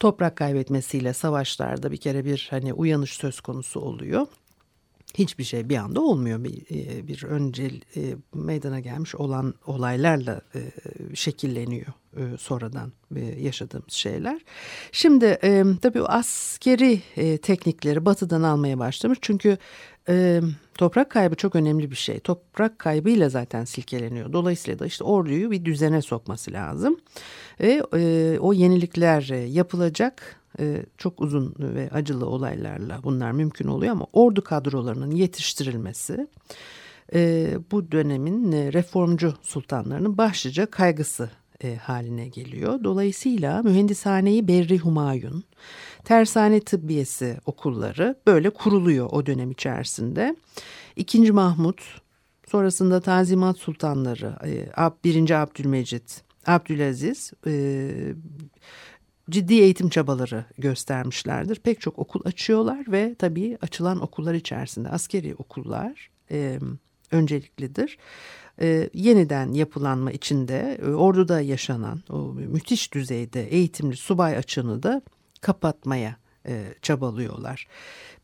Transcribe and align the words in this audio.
Toprak 0.00 0.36
kaybetmesiyle 0.36 1.12
savaşlarda 1.12 1.92
bir 1.92 1.96
kere 1.96 2.24
bir 2.24 2.46
hani 2.50 2.72
uyanış 2.72 3.12
söz 3.12 3.40
konusu 3.40 3.80
oluyor 3.80 4.26
hiçbir 5.18 5.44
şey 5.44 5.68
bir 5.68 5.76
anda 5.76 6.00
olmuyor. 6.00 6.44
Bir, 6.44 6.62
e, 6.70 7.08
bir 7.08 7.24
önce 7.24 7.70
e, 7.96 8.00
meydana 8.34 8.80
gelmiş 8.80 9.14
olan 9.14 9.54
olaylarla 9.66 10.40
e, 10.54 10.60
şekilleniyor 11.14 11.86
sonradan 12.38 12.92
yaşadığımız 13.38 13.92
şeyler. 13.92 14.40
Şimdi 14.92 15.38
tabii 15.82 16.02
o 16.02 16.04
askeri 16.04 17.00
teknikleri 17.38 18.04
batıdan 18.04 18.42
almaya 18.42 18.78
başlamış. 18.78 19.18
Çünkü 19.22 19.58
toprak 20.74 21.10
kaybı 21.10 21.34
çok 21.34 21.56
önemli 21.56 21.90
bir 21.90 21.96
şey. 21.96 22.20
Toprak 22.20 22.78
kaybıyla 22.78 23.28
zaten 23.28 23.64
silkeleniyor. 23.64 24.32
Dolayısıyla 24.32 24.78
da 24.78 24.86
işte 24.86 25.04
orduyu 25.04 25.50
bir 25.50 25.64
düzene 25.64 26.02
sokması 26.02 26.52
lazım. 26.52 27.00
Ve 27.60 27.82
o 28.38 28.52
yenilikler 28.52 29.46
yapılacak 29.46 30.40
çok 30.98 31.20
uzun 31.20 31.54
ve 31.58 31.90
acılı 31.92 32.26
olaylarla 32.26 33.00
bunlar 33.04 33.32
mümkün 33.32 33.68
oluyor 33.68 33.92
ama 33.92 34.06
ordu 34.12 34.44
kadrolarının 34.44 35.10
yetiştirilmesi 35.10 36.26
e, 37.14 37.50
bu 37.70 37.92
dönemin 37.92 38.52
e, 38.52 38.72
reformcu 38.72 39.34
sultanlarının 39.42 40.18
başlıca 40.18 40.66
kaygısı 40.66 41.30
haline 41.82 42.28
geliyor. 42.28 42.84
Dolayısıyla 42.84 43.62
mühendishaneyi 43.62 44.48
Berri 44.48 44.78
Humayun, 44.78 45.44
tersane 46.04 46.60
tıbbiyesi 46.60 47.36
okulları 47.46 48.16
böyle 48.26 48.50
kuruluyor 48.50 49.08
o 49.12 49.26
dönem 49.26 49.50
içerisinde. 49.50 50.36
İkinci 50.96 51.32
Mahmut, 51.32 52.00
sonrasında 52.48 53.00
Tanzimat 53.00 53.58
Sultanları, 53.58 54.36
birinci 55.04 55.36
Abdülmecit, 55.36 56.22
Abdülaziz 56.46 57.32
ciddi 59.30 59.54
eğitim 59.54 59.88
çabaları 59.88 60.44
göstermişlerdir. 60.58 61.56
Pek 61.56 61.80
çok 61.80 61.98
okul 61.98 62.20
açıyorlar 62.24 62.84
ve 62.92 63.14
tabii 63.18 63.58
açılan 63.62 64.00
okullar 64.00 64.34
içerisinde 64.34 64.88
askeri 64.88 65.34
okullar 65.34 66.10
e, 66.30 66.58
önceliklidir. 67.10 67.98
E, 68.60 68.90
yeniden 68.94 69.52
yapılanma 69.52 70.12
içinde 70.12 70.78
e, 70.82 70.86
orduda 70.86 71.40
yaşanan 71.40 72.02
o 72.10 72.18
müthiş 72.34 72.94
düzeyde 72.94 73.48
eğitimli 73.48 73.96
subay 73.96 74.36
açığını 74.36 74.82
da 74.82 75.02
kapatmaya 75.40 76.16
e, 76.46 76.64
çabalıyorlar. 76.82 77.66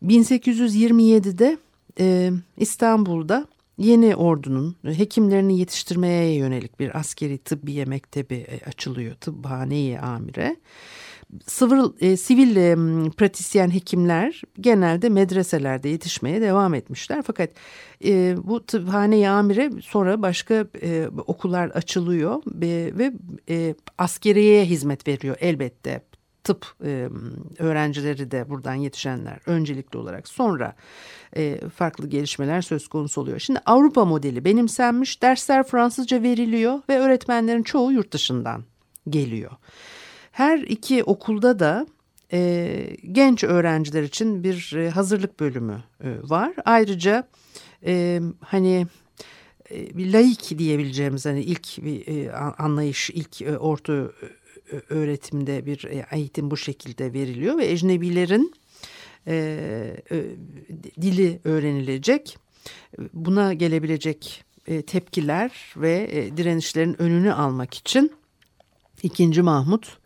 1827'de 0.02 1.58
e, 2.00 2.30
İstanbul'da 2.56 3.46
yeni 3.82 4.16
ordunun 4.16 4.76
hekimlerini 4.84 5.58
yetiştirmeye 5.58 6.34
yönelik 6.34 6.80
bir 6.80 6.98
askeri 6.98 7.38
tıbbiye 7.38 7.84
mektebi 7.84 8.34
e, 8.34 8.68
açılıyor. 8.68 9.14
Tıbbhane-i 9.14 9.98
Amire. 9.98 10.56
Sıvır, 11.46 12.02
e, 12.02 12.16
sivil 12.16 12.56
e, 12.56 12.74
pratisyen 13.10 13.74
hekimler 13.74 14.42
genelde 14.60 15.08
medreselerde 15.08 15.88
yetişmeye 15.88 16.40
devam 16.40 16.74
etmişler. 16.74 17.22
Fakat 17.26 17.50
e, 18.04 18.36
bu 18.44 18.66
tıphane 18.66 19.30
amire 19.30 19.70
sonra 19.82 20.22
başka 20.22 20.66
e, 20.82 21.08
okullar 21.26 21.68
açılıyor 21.68 22.42
ve, 22.46 22.98
ve 22.98 23.12
e, 23.48 23.74
askeriye 23.98 24.64
hizmet 24.64 25.08
veriyor 25.08 25.36
elbette 25.40 26.02
tıp 26.44 26.66
e, 26.84 27.08
öğrencileri 27.58 28.30
de 28.30 28.50
buradan 28.50 28.74
yetişenler 28.74 29.38
öncelikli 29.46 29.96
olarak 29.96 30.28
sonra 30.28 30.74
e, 31.36 31.68
farklı 31.68 32.08
gelişmeler 32.08 32.62
söz 32.62 32.88
konusu 32.88 33.20
oluyor. 33.20 33.38
Şimdi 33.38 33.60
Avrupa 33.66 34.04
modeli 34.04 34.44
benimsenmiş 34.44 35.22
dersler 35.22 35.66
Fransızca 35.66 36.22
veriliyor 36.22 36.78
ve 36.88 36.98
öğretmenlerin 36.98 37.62
çoğu 37.62 37.92
yurt 37.92 38.12
dışından 38.12 38.64
geliyor. 39.08 39.50
Her 40.32 40.58
iki 40.58 41.04
okulda 41.04 41.58
da 41.58 41.86
e, 42.32 42.96
genç 43.12 43.44
öğrenciler 43.44 44.02
için 44.02 44.44
bir 44.44 44.76
e, 44.76 44.90
hazırlık 44.90 45.40
bölümü 45.40 45.82
e, 46.04 46.08
var. 46.22 46.52
Ayrıca 46.64 47.28
e, 47.86 48.20
hani 48.40 48.86
e, 49.70 50.12
laik 50.12 50.58
diyebileceğimiz 50.58 51.26
hani 51.26 51.42
ilk 51.42 51.84
bir 51.84 52.06
e, 52.06 52.32
anlayış, 52.58 53.10
ilk 53.10 53.42
e, 53.42 53.58
orta 53.58 53.92
öğretimde 54.88 55.66
bir 55.66 55.84
e, 55.84 56.06
eğitim 56.10 56.50
bu 56.50 56.56
şekilde 56.56 57.12
veriliyor 57.12 57.58
ve 57.58 57.70
ecnebilerin 57.70 58.54
e, 59.26 59.96
dili 61.00 61.40
öğrenilecek. 61.44 62.38
Buna 63.12 63.54
gelebilecek 63.54 64.44
e, 64.66 64.82
tepkiler 64.82 65.74
ve 65.76 66.08
e, 66.12 66.36
direnişlerin 66.36 67.02
önünü 67.02 67.32
almak 67.32 67.74
için 67.74 68.12
ikinci 69.02 69.42
Mahmut 69.42 69.98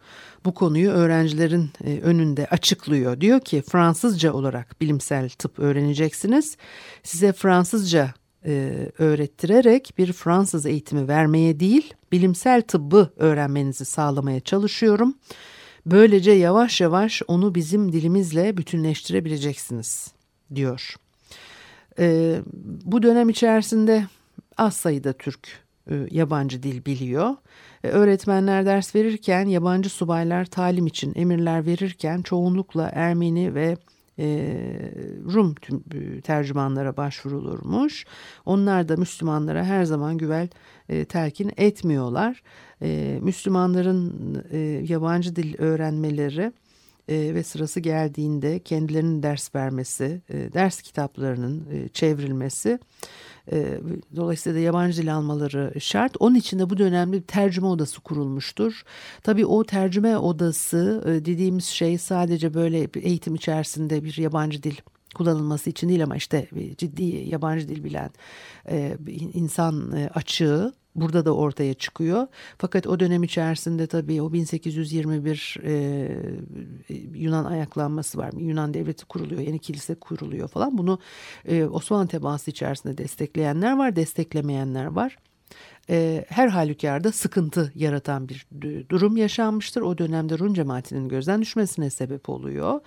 bu 0.45 0.55
konuyu 0.55 0.91
öğrencilerin 0.91 1.71
e, 1.85 2.01
önünde 2.01 2.47
açıklıyor. 2.47 3.21
Diyor 3.21 3.41
ki 3.41 3.63
Fransızca 3.63 4.33
olarak 4.33 4.81
bilimsel 4.81 5.29
tıp 5.29 5.59
öğreneceksiniz. 5.59 6.57
Size 7.03 7.33
Fransızca 7.33 8.15
e, 8.47 8.89
öğrettirerek 8.99 9.95
bir 9.99 10.13
Fransız 10.13 10.67
eğitimi 10.67 11.09
vermeye 11.09 11.61
değil, 11.61 11.95
bilimsel 12.13 12.63
tıbbı 12.63 13.11
öğrenmenizi 13.17 13.85
sağlamaya 13.85 14.41
çalışıyorum. 14.41 15.15
Böylece 15.87 16.31
yavaş 16.31 16.81
yavaş 16.81 17.23
onu 17.29 17.55
bizim 17.55 17.93
dilimizle 17.93 18.57
bütünleştirebileceksiniz 18.57 20.13
diyor. 20.55 20.95
E, 21.99 22.37
bu 22.85 23.03
dönem 23.03 23.29
içerisinde 23.29 24.07
az 24.57 24.77
sayıda 24.77 25.13
Türk 25.13 25.49
e, 25.91 25.95
yabancı 26.11 26.63
dil 26.63 26.85
biliyor. 26.85 27.37
E, 27.85 27.89
öğretmenler 27.89 28.67
ders 28.67 28.95
verirken 28.95 29.47
yabancı 29.47 29.91
subaylar 29.91 30.45
talim 30.45 30.87
için 30.87 31.13
emirler 31.17 31.67
verirken 31.67 32.23
çoğunlukla 32.23 32.91
Ermeni 32.95 33.55
ve 33.55 33.77
Rum 35.35 35.55
e, 35.95 36.21
tercümanlara 36.21 36.97
başvurulurmuş. 36.97 38.05
Onlar 38.45 38.89
da 38.89 38.97
Müslümanlara 38.97 39.65
her 39.65 39.85
zaman 39.85 40.19
güvel 40.19 40.49
e, 40.89 41.05
telkin 41.05 41.53
etmiyorlar. 41.57 42.43
E, 42.83 43.19
Müslümanların 43.23 44.45
e, 44.51 44.59
yabancı 44.89 45.37
dil 45.37 45.55
öğrenmeleri 45.59 46.53
e, 47.09 47.35
ve 47.35 47.43
sırası 47.43 47.81
geldiğinde 47.81 48.59
kendilerinin 48.59 49.23
ders 49.23 49.55
vermesi, 49.55 50.23
e, 50.29 50.53
ders 50.53 50.83
kitaplarının 50.83 51.67
e, 51.73 51.89
çevrilmesi 51.89 52.79
e, 53.53 53.79
dolayısıyla 54.17 54.59
da 54.59 54.63
yabancı 54.63 55.03
dil 55.03 55.15
almaları 55.15 55.81
şart. 55.81 56.17
Onun 56.21 56.35
için 56.35 56.59
de 56.59 56.71
bu 56.71 56.79
dönemde 56.79 57.17
bir 57.17 57.23
tercüme 57.23 57.67
odası 57.67 58.01
kurulmuştur. 58.01 58.83
Tabii 59.23 59.47
o 59.47 59.65
tercüme 59.65 60.19
odası 60.19 61.05
e, 61.07 61.11
dediğimiz 61.25 61.65
şey 61.65 61.99
sadece 61.99 62.55
böyle 62.55 62.89
eğitim 62.95 63.35
içerisinde 63.35 64.05
bir 64.05 64.17
yabancı 64.19 64.63
dil 64.63 64.77
kullanılması 65.15 65.71
için 65.71 65.89
değil 65.89 66.03
ama 66.03 66.17
işte 66.17 66.47
ciddi 66.79 67.05
yabancı 67.05 67.69
dil 67.69 67.85
bilen 67.85 68.11
insan 69.35 69.91
açığı 70.15 70.73
burada 70.97 71.25
da 71.25 71.35
ortaya 71.35 71.75
çıkıyor. 71.75 72.27
Fakat 72.59 72.87
o 72.87 73.01
dönem 73.01 73.23
içerisinde 73.23 73.87
tabii 73.87 74.23
o 74.23 74.33
1821 74.33 75.57
e, 75.65 76.09
Yunan 77.15 77.45
ayaklanması 77.45 78.19
var. 78.19 78.33
Yunan 78.39 78.75
devleti 78.75 79.05
kuruluyor, 79.05 79.41
yeni 79.41 79.59
kilise 79.59 79.95
kuruluyor 79.95 80.49
falan. 80.49 80.79
Bunu 80.79 80.99
e, 81.45 81.65
Osmanlı 81.65 82.09
tebaası 82.09 82.51
içerisinde 82.51 82.99
destekleyenler 82.99 83.77
var, 83.77 83.97
desteklemeyenler 83.97 84.87
var. 84.87 85.19
E, 85.91 86.25
her 86.29 86.49
halükarda 86.49 87.13
sıkıntı 87.13 87.73
yaratan 87.75 88.29
bir 88.29 88.47
durum 88.89 89.17
yaşanmıştır. 89.17 89.81
O 89.83 89.99
dönemde 89.99 90.39
Rum 90.39 90.55
cemaatinin 90.55 91.09
gözden 91.09 91.43
düşmesine 91.43 91.91
sebep 91.91 92.29
oluyor. 92.29 92.81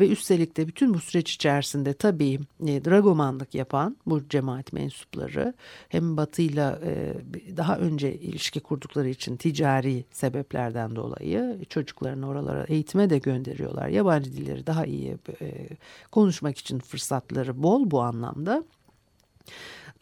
Ve 0.00 0.08
üstelik 0.08 0.56
de 0.56 0.68
bütün 0.68 0.94
bu 0.94 0.98
süreç 0.98 1.34
içerisinde 1.34 1.92
tabii 1.92 2.40
e, 2.66 2.84
dragomanlık 2.84 3.54
yapan 3.54 3.96
bu 4.06 4.28
cemaat 4.28 4.72
mensupları 4.72 5.54
hem 5.88 6.16
batıyla 6.16 6.80
e, 6.84 7.14
daha 7.56 7.78
önce 7.78 8.14
ilişki 8.14 8.60
kurdukları 8.60 9.08
için 9.08 9.36
ticari 9.36 10.04
sebeplerden 10.12 10.96
dolayı 10.96 11.64
çocuklarını 11.68 12.28
oralara 12.28 12.64
eğitime 12.64 13.10
de 13.10 13.18
gönderiyorlar. 13.18 13.88
Yabancı 13.88 14.32
dilleri 14.32 14.66
daha 14.66 14.84
iyi 14.84 15.16
e, 15.40 15.68
konuşmak 16.10 16.58
için 16.58 16.78
fırsatları 16.78 17.62
bol 17.62 17.90
bu 17.90 18.02
anlamda. 18.02 18.64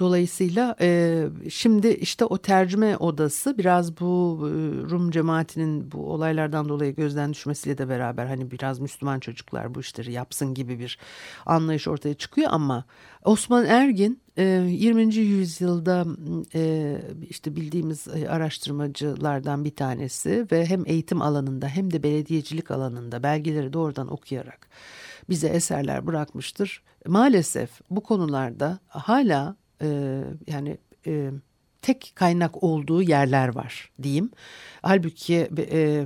Dolayısıyla 0.00 0.76
e, 0.80 1.24
şimdi 1.50 1.88
işte 1.88 2.24
o 2.24 2.38
tercüme 2.38 2.96
odası 2.96 3.58
biraz 3.58 4.00
bu 4.00 4.40
e, 4.42 4.50
Rum 4.90 5.10
cemaatinin 5.10 5.92
bu 5.92 6.12
olaylardan 6.12 6.68
dolayı 6.68 6.94
gözden 6.94 7.32
düşmesiyle 7.32 7.78
de 7.78 7.88
beraber 7.88 8.26
hani 8.26 8.50
biraz 8.50 8.80
Müslüman 8.80 9.20
çocuklar 9.20 9.74
bu 9.74 9.80
işleri 9.80 10.12
yapsın 10.12 10.54
gibi 10.54 10.78
bir 10.78 10.98
anlayış 11.46 11.88
ortaya 11.88 12.14
çıkıyor 12.14 12.48
ama 12.52 12.84
Osman 13.24 13.66
Ergin 13.66 14.20
20. 14.36 15.02
E, 15.02 15.20
yüzyılda 15.20 16.06
e, 16.54 16.96
işte 17.30 17.56
bildiğimiz 17.56 18.08
araştırmacılardan 18.08 19.64
bir 19.64 19.76
tanesi 19.76 20.46
ve 20.52 20.66
hem 20.66 20.82
eğitim 20.86 21.22
alanında 21.22 21.68
hem 21.68 21.92
de 21.92 22.02
belediyecilik 22.02 22.70
alanında 22.70 23.22
belgeleri 23.22 23.72
doğrudan 23.72 24.12
okuyarak 24.12 24.68
bize 25.30 25.48
eserler 25.48 26.06
bırakmıştır. 26.06 26.82
Maalesef 27.06 27.70
bu 27.90 28.02
konularda 28.02 28.78
hala 28.88 29.56
e, 29.82 30.20
yani 30.46 30.78
e, 31.06 31.30
tek 31.82 32.12
kaynak 32.14 32.62
olduğu 32.64 33.02
yerler 33.02 33.54
var 33.54 33.90
diyeyim. 34.02 34.30
Halbuki 34.82 35.48
e, 35.58 36.04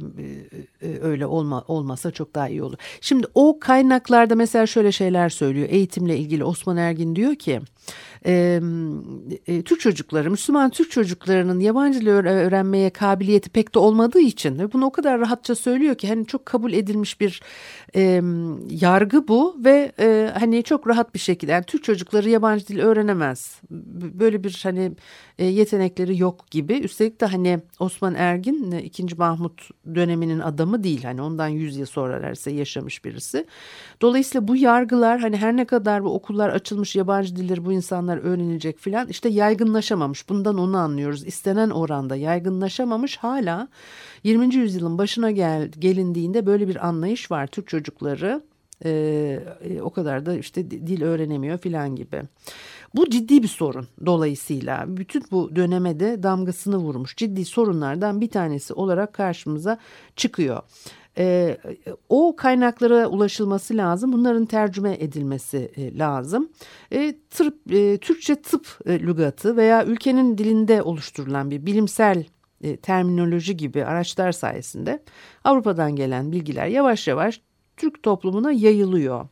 e, 0.83 0.99
öyle 1.01 1.27
olma, 1.27 1.65
olmasa 1.69 2.11
çok 2.11 2.35
daha 2.35 2.49
iyi 2.49 2.63
olur. 2.63 2.79
Şimdi 3.01 3.27
o 3.35 3.59
kaynaklarda 3.61 4.35
mesela 4.35 4.67
şöyle 4.67 4.93
şeyler 4.93 5.29
söylüyor. 5.29 5.69
Eğitimle 5.71 6.19
ilgili 6.19 6.45
Osman 6.45 6.77
Ergin 6.77 7.17
diyor 7.17 7.35
ki 7.35 7.61
e, 8.27 8.61
e, 9.47 9.63
Türk 9.63 9.81
çocukları, 9.81 10.31
Müslüman 10.31 10.71
Türk 10.71 10.91
çocuklarının 10.91 11.61
yabancı 11.61 12.01
dil 12.01 12.09
öğrenmeye 12.09 12.91
kabiliyeti 12.91 13.51
pek 13.51 13.75
de 13.75 13.79
olmadığı 13.79 14.21
için 14.21 14.59
ve 14.59 14.73
bunu 14.73 14.85
o 14.87 14.93
kadar 14.93 15.21
rahatça 15.21 15.55
söylüyor 15.55 15.95
ki 15.95 16.09
hani 16.09 16.27
çok 16.27 16.47
kabul 16.47 16.73
edilmiş 16.73 17.21
bir 17.21 17.43
e, 17.97 18.23
yargı 18.71 19.29
bu 19.29 19.57
ve 19.65 19.93
e, 19.99 20.31
hani 20.39 20.63
çok 20.63 20.89
rahat 20.89 21.15
bir 21.15 21.19
şekilde 21.19 21.53
yani 21.53 21.65
Türk 21.65 21.85
çocukları 21.85 22.29
yabancı 22.29 22.67
dil 22.67 22.79
öğrenemez. 22.79 23.61
Böyle 24.15 24.45
bir 24.45 24.61
hani 24.63 24.93
e, 25.39 25.45
yetenekleri 25.45 26.19
yok 26.19 26.51
gibi. 26.51 26.75
Üstelik 26.75 27.21
de 27.21 27.27
hani 27.27 27.59
Osman 27.79 28.15
Ergin 28.15 28.71
2. 28.71 29.07
Mahmut 29.17 29.69
döneminin 29.95 30.41
adamı 30.41 30.85
değil. 30.85 31.03
Hani 31.03 31.23
ondan 31.23 31.49
100 31.49 31.77
yıl 31.77 31.87
sonra 31.87 32.23
derse 32.23 32.51
yaşamış 32.51 33.05
birisi. 33.05 33.47
Dolayısıyla 34.03 34.49
bu 34.49 34.57
yargılar 34.57 35.21
hani 35.21 35.37
her 35.37 35.57
ne 35.57 35.65
kadar 35.65 36.05
bu 36.05 36.15
okullar 36.15 36.49
açılmış 36.49 36.97
yabancı 36.97 37.37
dilleri 37.37 37.65
bu 37.65 37.73
insanlar 37.77 38.17
öğrenecek 38.17 38.79
filan 38.79 39.09
işte 39.09 39.29
yaygınlaşamamış. 39.29 40.29
Bundan 40.29 40.59
onu 40.59 40.77
anlıyoruz. 40.77 41.27
İstenen 41.27 41.71
oranda 41.71 42.17
yaygınlaşamamış 42.17 43.17
hala 43.17 43.69
20. 44.25 44.55
yüzyılın 44.55 44.99
başına 44.99 45.31
gel, 45.31 45.69
gelindiğinde 45.69 46.47
böyle 46.47 46.69
bir 46.69 46.87
anlayış 46.87 47.31
var. 47.31 47.47
Türk 47.47 47.69
çocukları 47.69 48.43
e, 48.85 48.91
e, 49.61 49.81
o 49.81 49.91
kadar 49.91 50.27
da 50.27 50.37
işte 50.37 50.71
dil 50.71 51.03
öğrenemiyor 51.03 51.59
filan 51.59 51.97
gibi. 51.97 52.23
Bu 52.95 53.11
ciddi 53.11 53.43
bir 53.43 53.49
sorun 53.49 53.89
dolayısıyla 54.07 54.85
bütün 54.89 55.23
bu 55.31 55.57
döneme 55.57 56.01
de 56.01 56.23
damgasını 56.23 56.77
vurmuş 56.77 57.17
ciddi 57.17 57.45
sorunlardan 57.45 58.21
bir 58.21 58.31
tanesi 58.31 58.75
olarak 58.75 59.13
karşımıza 59.13 59.79
çıkıyor. 60.17 60.63
E, 61.19 61.57
o 62.09 62.37
kaynaklara 62.37 63.07
ulaşılması 63.07 63.77
lazım. 63.77 64.13
Bunların 64.13 64.47
tercüme 64.47 64.97
edilmesi 65.01 65.71
e, 65.77 65.99
lazım. 65.99 66.49
E, 66.93 67.15
tıp, 67.31 67.73
e, 67.73 67.99
Türkçe 67.99 68.43
tıp 68.43 68.79
e, 68.87 69.01
lügatı 69.01 69.57
veya 69.57 69.85
ülkenin 69.85 70.39
dilinde 70.39 70.83
oluşturulan 70.83 71.51
bir 71.51 71.67
bilimsel 71.67 72.25
e, 72.63 72.77
terminoloji 72.77 73.57
gibi 73.57 73.85
araçlar 73.85 74.33
sayesinde 74.33 75.03
Avrupa'dan 75.45 75.97
gelen 75.97 76.33
bilgiler 76.33 76.67
yavaş 76.67 77.09
yavaş 77.09 77.41
Türk 77.77 78.03
toplumuna 78.03 78.53
yayılıyor. 78.53 79.29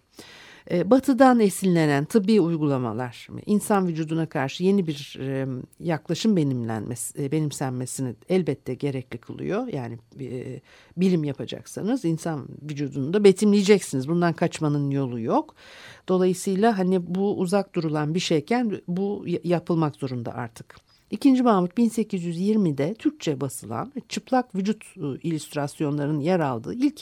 E, 0.71 0.91
batı'dan 0.91 1.41
esinlenen 1.41 2.05
tıbbi 2.05 2.41
uygulamalar 2.41 3.29
insan 3.47 3.89
vücuduna 3.89 4.27
karşı 4.27 4.65
yeni 4.65 4.87
bir 4.87 5.19
e, 5.21 5.47
yaklaşım 5.81 6.37
benimlenmesi, 6.37 7.23
e, 7.23 7.33
benimsenmesini 7.33 8.15
elbette 8.29 8.75
gerekli 8.75 9.19
kılıyor. 9.19 9.67
Yani 9.67 9.99
bilim 10.97 11.25
yapacaksanız 11.25 12.05
insan 12.05 12.49
vücudunu 12.63 13.13
da 13.13 13.25
betimleyeceksiniz. 13.25 14.09
Bundan 14.09 14.33
kaçmanın 14.33 14.91
yolu 14.91 15.21
yok. 15.21 15.55
Dolayısıyla 16.09 16.79
hani 16.79 17.15
bu 17.15 17.39
uzak 17.39 17.75
durulan 17.75 18.15
bir 18.15 18.21
şeyken 18.21 18.81
bu 18.89 19.25
yapılmak 19.45 19.97
zorunda 19.97 20.35
artık. 20.35 20.77
İkinci 21.11 21.43
Mahmut 21.43 21.79
1820'de 21.79 22.95
Türkçe 22.95 23.41
basılan 23.41 23.93
çıplak 24.09 24.55
vücut 24.55 24.85
illüstrasyonlarının 25.23 26.21
yer 26.21 26.41
aldığı 26.41 26.75
ilk 26.75 27.01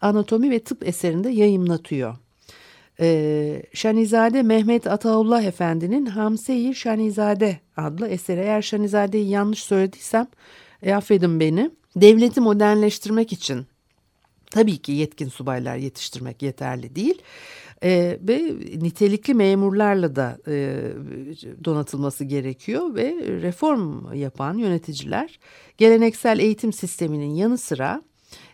anatomi 0.00 0.50
ve 0.50 0.58
tıp 0.58 0.88
eserinde 0.88 1.28
yayımlatıyor. 1.28 2.16
Ee, 3.00 3.62
Şanizade 3.72 4.42
Mehmet 4.42 4.86
Ataullah 4.86 5.42
Efendi'nin 5.42 6.06
Hamse-i 6.06 6.74
Şanizade 6.74 7.60
adlı 7.76 8.08
eseri. 8.08 8.40
Eğer 8.40 8.62
Şanizade'yi 8.62 9.28
yanlış 9.28 9.62
söylediysem 9.62 10.26
e, 10.82 10.94
affedin 10.94 11.40
beni. 11.40 11.70
Devleti 11.96 12.40
modernleştirmek 12.40 13.32
için 13.32 13.66
tabii 14.50 14.78
ki 14.78 14.92
yetkin 14.92 15.28
subaylar 15.28 15.76
yetiştirmek 15.76 16.42
yeterli 16.42 16.96
değil. 16.96 17.22
E, 17.82 18.18
ve 18.22 18.54
nitelikli 18.76 19.34
memurlarla 19.34 20.16
da 20.16 20.38
e, 20.48 20.82
donatılması 21.64 22.24
gerekiyor 22.24 22.94
ve 22.94 23.14
reform 23.42 24.14
yapan 24.14 24.58
yöneticiler 24.58 25.38
geleneksel 25.78 26.38
eğitim 26.38 26.72
sisteminin 26.72 27.34
yanı 27.34 27.58
sıra 27.58 28.02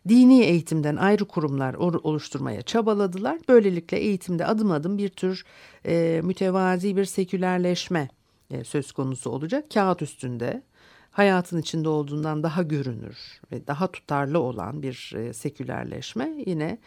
dini 0.08 0.43
eğitimden 0.43 0.97
ayrı 0.97 1.25
kurumlar 1.25 1.75
oluşturmaya 1.75 2.62
çabaladılar. 2.62 3.38
Böylelikle 3.49 3.99
eğitimde 3.99 4.47
adım 4.47 4.70
adım 4.70 4.99
bir 4.99 5.08
tür 5.08 5.44
e, 5.87 6.20
mütevazi 6.25 6.97
bir 6.97 7.05
sekülerleşme 7.05 8.08
e, 8.50 8.64
söz 8.64 8.93
konusu 8.93 9.31
olacak. 9.31 9.64
Kağıt 9.75 10.02
üstünde 10.02 10.62
hayatın 11.11 11.61
içinde 11.61 11.88
olduğundan 11.88 12.42
daha 12.42 12.62
görünür 12.62 13.40
ve 13.52 13.66
daha 13.66 13.92
tutarlı 13.92 14.38
olan 14.38 14.83
bir 14.83 15.12
e, 15.16 15.33
sekülerleşme 15.33 16.33
yine 16.47 16.78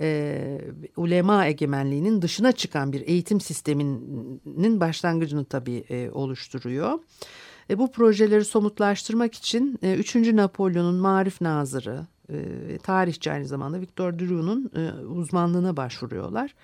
e, 0.00 0.60
ulema 0.96 1.46
egemenliğinin 1.46 2.22
dışına 2.22 2.52
çıkan 2.52 2.92
bir 2.92 3.00
eğitim 3.00 3.40
sisteminin 3.40 4.80
başlangıcını 4.80 5.44
tabii 5.44 5.84
e, 5.90 6.10
oluşturuyor. 6.10 6.98
E, 7.70 7.78
bu 7.78 7.92
projeleri 7.92 8.44
somutlaştırmak 8.44 9.34
için 9.34 9.78
e, 9.82 9.94
3. 9.94 10.16
Napolyon'un 10.16 10.94
Marif 10.94 11.40
Nazırı, 11.40 12.06
e, 12.32 12.78
tarihçi 12.78 13.32
aynı 13.32 13.46
zamanda 13.46 13.80
Victor 13.80 14.18
Duru'nun 14.18 14.70
e, 14.76 15.04
uzmanlığına 15.06 15.76
başvuruyorlar. 15.76 16.54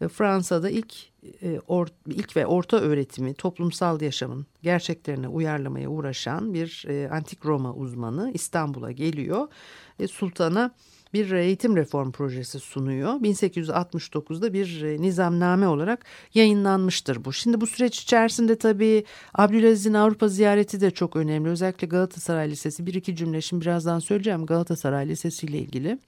E, 0.00 0.08
Fransa'da 0.08 0.70
ilk 0.70 0.94
e, 1.42 1.60
or, 1.68 1.86
ilk 2.06 2.36
ve 2.36 2.46
orta 2.46 2.76
öğretimi 2.76 3.34
toplumsal 3.34 4.00
yaşamın 4.00 4.46
gerçeklerine 4.62 5.28
uyarlamaya 5.28 5.88
uğraşan 5.88 6.54
bir 6.54 6.84
e, 6.88 7.10
antik 7.10 7.46
Roma 7.46 7.74
uzmanı 7.74 8.30
İstanbul'a 8.34 8.92
geliyor. 8.92 9.48
E, 9.98 10.08
sultana 10.08 10.74
bir 11.12 11.32
eğitim 11.32 11.76
reform 11.76 12.12
projesi 12.12 12.60
sunuyor. 12.60 13.12
1869'da 13.14 14.52
bir 14.52 14.82
e, 14.82 15.02
nizamname 15.02 15.68
olarak 15.68 16.04
yayınlanmıştır 16.34 17.24
bu. 17.24 17.32
Şimdi 17.32 17.60
bu 17.60 17.66
süreç 17.66 18.02
içerisinde 18.02 18.58
tabii 18.58 19.04
Abdülaziz'in 19.34 19.94
Avrupa 19.94 20.28
ziyareti 20.28 20.80
de 20.80 20.90
çok 20.90 21.16
önemli. 21.16 21.48
Özellikle 21.48 21.86
Galatasaray 21.86 22.50
Lisesi 22.50 22.86
bir 22.86 22.94
iki 22.94 23.16
cümle 23.16 23.40
şimdi 23.40 23.64
birazdan 23.64 23.98
söyleyeceğim 23.98 24.46
Galatasaray 24.46 25.08
Lisesi 25.08 25.46
ile 25.46 25.58
ilgili. 25.58 25.98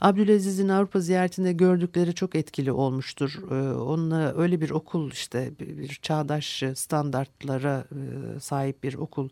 Abdülaziz'in 0.00 0.68
Avrupa 0.68 1.00
ziyaretinde 1.00 1.52
gördükleri 1.52 2.14
çok 2.14 2.34
etkili 2.34 2.72
olmuştur. 2.72 3.38
Ee, 3.50 3.54
onunla 3.74 4.34
öyle 4.36 4.60
bir 4.60 4.70
okul 4.70 5.10
işte 5.12 5.50
bir 5.60 5.88
çağdaş 6.02 6.62
standartlara 6.74 7.84
e, 7.90 8.40
sahip 8.40 8.82
bir 8.82 8.94
okul 8.94 9.28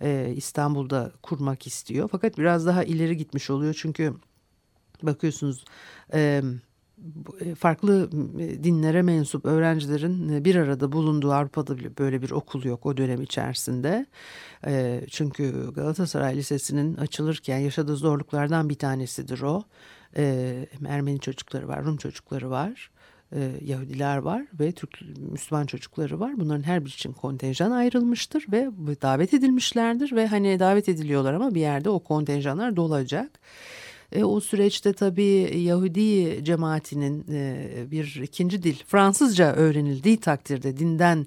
e, 0.00 0.32
İstanbul'da 0.36 1.12
kurmak 1.22 1.66
istiyor. 1.66 2.08
Fakat 2.12 2.38
biraz 2.38 2.66
daha 2.66 2.84
ileri 2.84 3.16
gitmiş 3.16 3.50
oluyor 3.50 3.74
çünkü 3.78 4.14
bakıyorsunuz 5.02 5.64
e, 6.14 6.42
farklı 7.58 8.12
dinlere 8.64 9.02
mensup 9.02 9.44
öğrencilerin 9.44 10.44
bir 10.44 10.54
arada 10.54 10.92
bulunduğu 10.92 11.32
Avrupa'da 11.32 11.78
bile 11.78 11.96
böyle 11.98 12.22
bir 12.22 12.30
okul 12.30 12.64
yok 12.64 12.86
o 12.86 12.96
dönem 12.96 13.22
içerisinde. 13.22 14.06
Çünkü 15.10 15.72
Galatasaray 15.74 16.36
Lisesi'nin 16.36 16.96
açılırken 16.96 17.58
yaşadığı 17.58 17.96
zorluklardan 17.96 18.68
bir 18.68 18.74
tanesidir 18.74 19.40
o. 19.40 19.62
Ermeni 20.88 21.20
çocukları 21.20 21.68
var, 21.68 21.84
Rum 21.84 21.96
çocukları 21.96 22.50
var. 22.50 22.90
e, 23.32 23.50
Yahudiler 23.64 24.16
var 24.16 24.46
ve 24.60 24.72
Türk 24.72 25.00
Müslüman 25.18 25.66
çocukları 25.66 26.20
var. 26.20 26.32
Bunların 26.40 26.62
her 26.62 26.84
bir 26.84 26.90
için 26.90 27.12
kontenjan 27.12 27.70
ayrılmıştır 27.70 28.44
ve 28.52 28.70
davet 29.02 29.34
edilmişlerdir 29.34 30.12
ve 30.12 30.26
hani 30.26 30.58
davet 30.58 30.88
ediliyorlar 30.88 31.34
ama 31.34 31.54
bir 31.54 31.60
yerde 31.60 31.90
o 31.90 32.00
kontenjanlar 32.00 32.76
dolacak. 32.76 33.30
E, 34.12 34.24
o 34.24 34.40
süreçte 34.40 34.92
tabii 34.92 35.58
Yahudi 35.58 36.44
cemaatinin 36.44 37.26
e, 37.32 37.66
bir 37.90 38.20
ikinci 38.22 38.62
dil 38.62 38.76
Fransızca 38.86 39.52
öğrenildiği 39.52 40.20
takdirde 40.20 40.76
dinden 40.76 41.26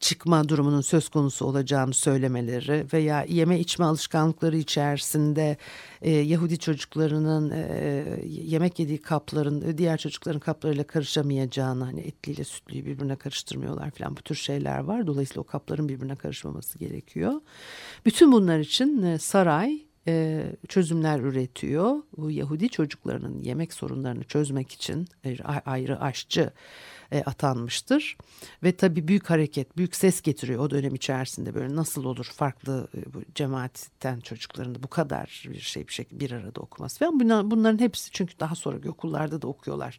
çıkma 0.00 0.48
durumunun 0.48 0.80
söz 0.80 1.08
konusu 1.08 1.46
olacağını 1.46 1.94
söylemeleri 1.94 2.86
veya 2.92 3.24
yeme 3.28 3.60
içme 3.60 3.84
alışkanlıkları 3.84 4.56
içerisinde 4.56 5.56
e, 6.02 6.10
Yahudi 6.10 6.58
çocuklarının 6.58 7.50
e, 7.50 8.04
yemek 8.26 8.78
yediği 8.78 8.98
kapların 8.98 9.62
e, 9.62 9.78
diğer 9.78 9.98
çocukların 9.98 10.40
kaplarıyla 10.40 10.84
karışamayacağını 10.84 11.84
hani 11.84 12.00
etliyle 12.00 12.44
sütlüyü 12.44 12.86
birbirine 12.86 13.16
karıştırmıyorlar 13.16 13.90
falan 13.90 14.16
bu 14.16 14.22
tür 14.22 14.34
şeyler 14.34 14.78
var. 14.78 15.06
Dolayısıyla 15.06 15.40
o 15.40 15.44
kapların 15.44 15.88
birbirine 15.88 16.16
karışmaması 16.16 16.78
gerekiyor. 16.78 17.40
Bütün 18.06 18.32
bunlar 18.32 18.58
için 18.58 19.02
e, 19.02 19.18
saray 19.18 19.87
e, 20.08 20.44
çözümler 20.68 21.20
üretiyor. 21.20 22.02
Bu 22.16 22.30
Yahudi 22.30 22.68
çocuklarının 22.68 23.42
yemek 23.42 23.72
sorunlarını 23.72 24.24
çözmek 24.24 24.72
için 24.72 25.08
ayrı 25.66 26.00
aşçı 26.00 26.50
e, 27.12 27.22
atanmıştır. 27.22 28.16
Ve 28.62 28.76
tabii 28.76 29.08
büyük 29.08 29.30
hareket, 29.30 29.76
büyük 29.76 29.96
ses 29.96 30.22
getiriyor 30.22 30.60
o 30.60 30.70
dönem 30.70 30.94
içerisinde 30.94 31.54
böyle 31.54 31.76
nasıl 31.76 32.04
olur 32.04 32.24
farklı 32.24 32.88
e, 32.96 33.14
bu 33.14 33.22
cemaatten 33.34 34.20
çocukların 34.20 34.74
da 34.74 34.82
bu 34.82 34.88
kadar 34.88 35.44
bir 35.48 35.60
şey 35.60 35.88
bir 35.88 35.92
şekilde 35.92 36.20
bir 36.20 36.30
arada 36.30 36.60
okuması 36.60 36.98
falan. 36.98 37.20
Bunlar, 37.20 37.50
bunların 37.50 37.78
hepsi 37.78 38.10
çünkü 38.10 38.40
daha 38.40 38.54
sonra 38.54 38.88
okullarda 38.88 39.42
da 39.42 39.46
okuyorlar 39.46 39.98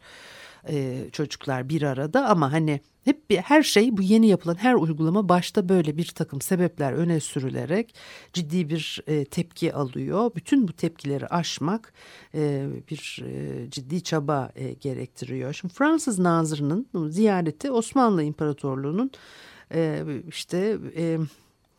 e, 0.67 1.05
çocuklar 1.11 1.69
bir 1.69 1.81
arada 1.81 2.29
ama 2.29 2.51
hani 2.51 2.79
hep 3.05 3.29
bir, 3.29 3.37
her 3.37 3.63
şey 3.63 3.97
bu 3.97 4.01
yeni 4.01 4.27
yapılan 4.27 4.55
her 4.55 4.73
uygulama 4.73 5.29
başta 5.29 5.69
böyle 5.69 5.97
bir 5.97 6.05
takım 6.05 6.41
sebepler 6.41 6.93
öne 6.93 7.19
sürülerek 7.19 7.95
ciddi 8.33 8.69
bir 8.69 9.03
e, 9.07 9.25
tepki 9.25 9.73
alıyor. 9.73 10.31
Bütün 10.35 10.67
bu 10.67 10.73
tepkileri 10.73 11.27
aşmak 11.27 11.93
e, 12.35 12.67
bir 12.91 13.23
e, 13.25 13.69
ciddi 13.69 14.03
çaba 14.03 14.51
e, 14.55 14.73
gerektiriyor. 14.73 15.53
Şimdi 15.53 15.73
Fransız 15.73 16.19
Nazırı'nın 16.19 17.09
ziyareti 17.09 17.71
Osmanlı 17.71 18.23
İmparatorluğu'nun 18.23 19.11
e, 19.73 20.03
işte... 20.27 20.77
E, 20.97 21.17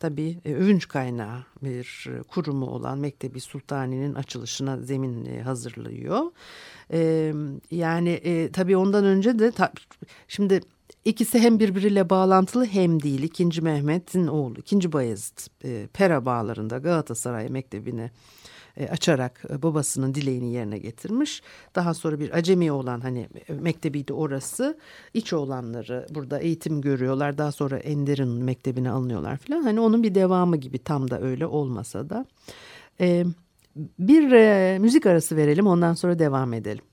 tabii 0.01 0.37
e, 0.45 0.53
övünç 0.53 0.87
kaynağı 0.87 1.45
bir 1.63 2.09
kurumu 2.27 2.65
olan 2.65 2.99
Mektebi 2.99 3.39
Sultani'nin 3.39 4.13
açılışına 4.13 4.77
zemin 4.77 5.25
e, 5.25 5.41
hazırlıyor. 5.41 6.31
E, 6.91 7.33
yani 7.71 8.09
e, 8.09 8.51
tabii 8.51 8.77
ondan 8.77 9.05
önce 9.05 9.39
de 9.39 9.51
ta, 9.51 9.71
şimdi 10.27 10.61
ikisi 11.05 11.39
hem 11.39 11.59
birbiriyle 11.59 12.09
bağlantılı 12.09 12.65
hem 12.65 13.03
değil. 13.03 13.23
İkinci 13.23 13.61
Mehmet'in 13.61 14.27
oğlu, 14.27 14.59
ikinci 14.59 14.93
Bayezid 14.93 15.37
e, 15.63 15.87
Pera 15.93 16.25
bağlarında 16.25 16.77
Galatasaray 16.77 17.49
Mektebi'ni 17.49 18.11
e, 18.77 18.87
açarak 18.87 19.63
babasının 19.63 20.15
dileğini 20.15 20.53
yerine 20.53 20.77
getirmiş. 20.77 21.41
Daha 21.75 21.93
sonra 21.93 22.19
bir 22.19 22.37
acemi 22.37 22.71
olan 22.71 23.01
hani 23.01 23.29
mektebiydi 23.49 24.13
orası. 24.13 24.77
İç 25.13 25.33
olanları 25.33 26.07
burada 26.09 26.39
eğitim 26.39 26.81
görüyorlar. 26.81 27.37
Daha 27.37 27.51
sonra 27.51 27.77
Ender'in 27.77 28.29
mektebine 28.29 28.91
alınıyorlar 28.91 29.37
falan. 29.37 29.61
Hani 29.61 29.79
onun 29.79 30.03
bir 30.03 30.15
devamı 30.15 30.57
gibi 30.57 30.79
tam 30.79 31.09
da 31.09 31.21
öyle 31.21 31.45
olmasa 31.45 32.09
da. 32.09 32.25
Bir 33.75 34.77
müzik 34.77 35.05
arası 35.05 35.35
verelim 35.35 35.67
ondan 35.67 35.93
sonra 35.93 36.19
devam 36.19 36.53
edelim. 36.53 36.83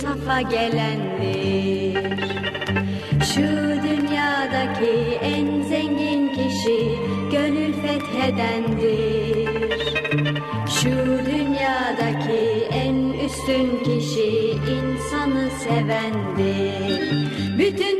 İnsafa 0.00 0.40
gelendir. 0.40 1.94
Şu 3.34 3.42
dünyadaki 3.88 5.18
en 5.22 5.62
zengin 5.62 6.28
kişi 6.28 6.98
gönül 7.32 7.72
fethedendir. 7.72 9.48
Şu 10.80 10.90
dünyadaki 11.26 12.66
en 12.70 12.96
üstün 13.26 13.84
kişi 13.84 14.50
insanı 14.50 15.50
sevendir. 15.50 17.10
Bütün 17.58 17.99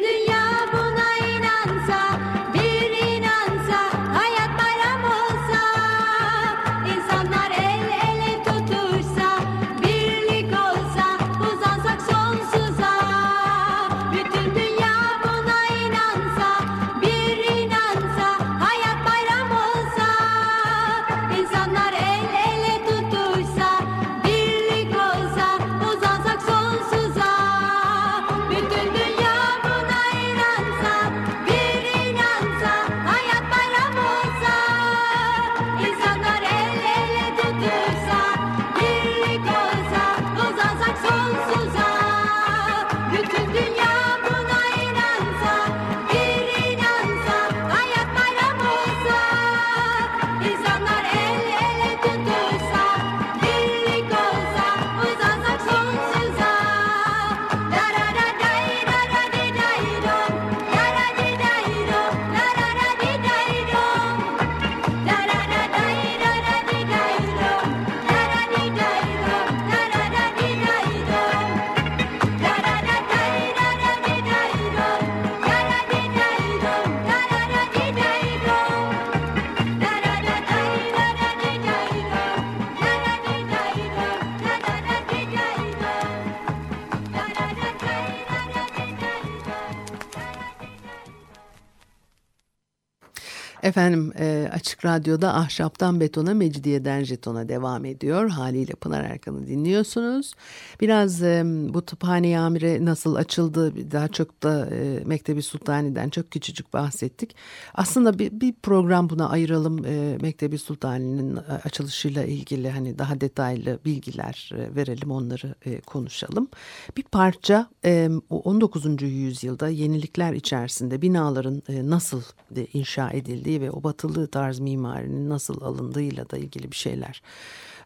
Efendim 93.62 94.12
e, 94.18 94.48
Açık 94.52 94.84
Radyo'da 94.84 95.34
Ahşaptan 95.34 96.00
Betona, 96.00 96.34
Mecidiyeden 96.34 97.04
Jeton'a 97.04 97.48
devam 97.48 97.84
ediyor. 97.84 98.28
Haliyle 98.30 98.72
Pınar 98.72 99.04
Erkan'ı 99.04 99.46
dinliyorsunuz. 99.46 100.34
Biraz 100.80 101.22
e, 101.22 101.42
bu 101.46 101.82
tıphane 101.82 102.38
amire 102.38 102.84
nasıl 102.84 103.14
açıldı, 103.14 103.90
daha 103.92 104.08
çok 104.08 104.42
da 104.42 104.66
e, 104.66 105.02
Mektebi 105.04 105.42
Sultani'den 105.42 106.08
çok 106.08 106.30
küçücük 106.30 106.72
bahsettik. 106.72 107.36
Aslında 107.74 108.18
bir, 108.18 108.40
bir 108.40 108.54
program 108.62 109.10
buna 109.10 109.28
ayıralım. 109.28 109.84
E, 109.84 110.18
Mektebi 110.20 110.58
Sultani'nin 110.58 111.36
açılışıyla 111.64 112.24
ilgili 112.24 112.70
hani 112.70 112.98
daha 112.98 113.20
detaylı 113.20 113.78
bilgiler 113.84 114.50
e, 114.54 114.76
verelim, 114.76 115.10
onları 115.10 115.54
e, 115.66 115.80
konuşalım. 115.80 116.48
Bir 116.96 117.02
parça 117.02 117.68
e, 117.84 118.10
19. 118.30 119.02
yüzyılda 119.02 119.68
yenilikler 119.68 120.32
içerisinde 120.32 121.02
binaların 121.02 121.62
e, 121.68 121.90
nasıl 121.90 122.22
e, 122.56 122.66
inşa 122.72 123.10
edildiği 123.10 123.49
edildiği 123.50 123.60
ve 123.60 123.70
o 123.70 123.82
batılı 123.82 124.26
tarz 124.26 124.60
mimarinin 124.60 125.28
nasıl 125.28 125.60
alındığıyla 125.60 126.30
da 126.30 126.36
ilgili 126.38 126.70
bir 126.70 126.76
şeyler 126.76 127.22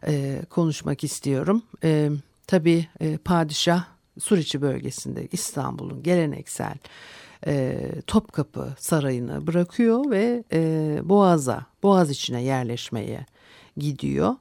e, 0.07 0.41
konuşmak 0.49 1.03
istiyorum. 1.03 1.63
E, 1.83 2.09
tabii 2.47 2.87
e, 2.99 3.17
padişah 3.17 3.85
Suriçi 4.19 4.61
bölgesinde 4.61 5.27
İstanbul'un 5.31 6.03
geleneksel 6.03 6.77
e, 7.47 7.77
Topkapı 8.07 8.75
Sarayı'nı 8.79 9.47
bırakıyor 9.47 10.11
ve 10.11 10.43
e, 10.53 10.99
Boğaz'a, 11.03 11.65
Boğaz 11.83 12.09
içine 12.09 12.43
yerleşmeye 12.43 13.25
gidiyor 13.77 14.35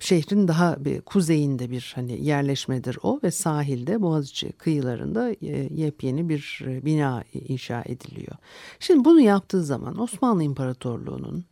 şehrin 0.00 0.48
daha 0.48 0.84
bir 0.84 1.00
kuzeyinde 1.00 1.70
bir 1.70 1.92
hani 1.94 2.24
yerleşmedir 2.24 2.98
o 3.02 3.20
ve 3.22 3.30
sahilde 3.30 4.02
Boğaziçi 4.02 4.52
kıyılarında 4.52 5.28
yepyeni 5.74 6.28
bir 6.28 6.60
bina 6.64 7.24
inşa 7.32 7.82
ediliyor. 7.86 8.36
Şimdi 8.80 9.04
bunu 9.04 9.20
yaptığı 9.20 9.64
zaman 9.64 10.00
Osmanlı 10.00 10.42
İmparatorluğu'nun 10.42 11.44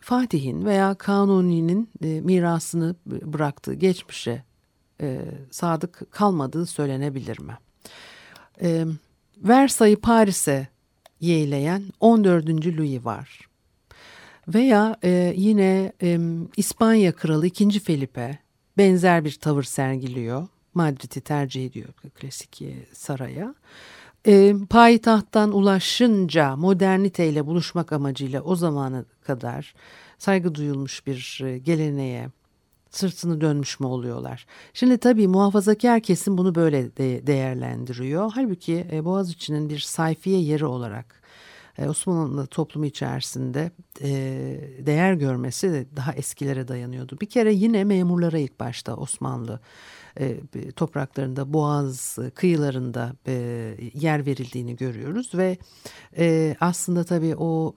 Fatih'in 0.00 0.64
veya 0.64 0.94
Kanuni'nin 0.94 1.88
mirasını 2.00 2.94
bıraktığı 3.06 3.74
geçmişe 3.74 4.44
sadık 5.50 6.10
kalmadığı 6.10 6.66
söylenebilir 6.66 7.38
mi? 7.40 7.58
Versay'ı 9.36 10.00
Paris'e 10.00 10.68
yeğleyen 11.20 11.82
14. 12.00 12.48
Louis 12.48 13.04
var. 13.04 13.49
Veya 14.54 14.96
e, 15.04 15.34
yine 15.36 15.92
e, 16.02 16.18
İspanya 16.56 17.12
Kralı 17.12 17.46
2. 17.46 17.80
Felipe 17.80 18.38
benzer 18.78 19.24
bir 19.24 19.32
tavır 19.32 19.62
sergiliyor. 19.62 20.48
Madrid'i 20.74 21.20
tercih 21.20 21.66
ediyor 21.66 21.88
klasik 22.20 22.62
e, 22.62 22.74
saraya. 22.92 23.54
E, 24.26 24.54
payitahttan 24.70 25.52
ulaşınca 25.52 26.56
moderniteyle 26.56 27.46
buluşmak 27.46 27.92
amacıyla 27.92 28.42
o 28.42 28.56
zamana 28.56 29.04
kadar 29.26 29.74
saygı 30.18 30.54
duyulmuş 30.54 31.06
bir 31.06 31.40
e, 31.44 31.58
geleneğe 31.58 32.28
sırtını 32.90 33.40
dönmüş 33.40 33.80
mü 33.80 33.86
oluyorlar? 33.86 34.46
Şimdi 34.74 34.98
tabii 34.98 35.28
muhafazakar 35.28 36.00
kesim 36.00 36.38
bunu 36.38 36.54
böyle 36.54 36.96
de 36.96 37.26
değerlendiriyor. 37.26 38.32
Halbuki 38.34 38.86
e, 38.92 39.04
Boğaziçi'nin 39.04 39.68
bir 39.68 39.78
sayfiye 39.78 40.40
yeri 40.40 40.64
olarak 40.64 41.19
Osmanlı 41.88 42.46
toplumu 42.46 42.86
içerisinde 42.86 43.70
e, 44.00 44.10
değer 44.86 45.14
görmesi 45.14 45.88
daha 45.96 46.12
eskilere 46.12 46.68
dayanıyordu. 46.68 47.18
Bir 47.20 47.26
kere 47.26 47.52
yine 47.52 47.84
memurlara 47.84 48.38
ilk 48.38 48.60
başta 48.60 48.96
Osmanlı 48.96 49.60
e, 50.20 50.40
topraklarında 50.76 51.52
Boğaz 51.52 52.18
kıyılarında 52.34 53.12
yer 53.94 54.26
verildiğini 54.26 54.76
görüyoruz 54.76 55.30
ve 55.34 55.58
aslında 56.60 57.04
tabii 57.04 57.36
o 57.36 57.76